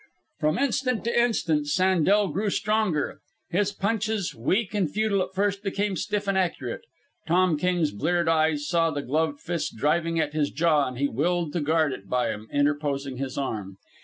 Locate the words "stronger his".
2.49-3.71